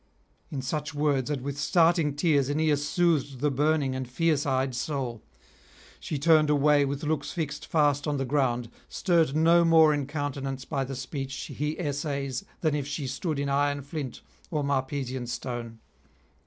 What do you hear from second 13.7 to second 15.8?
flint or Marpesian stone.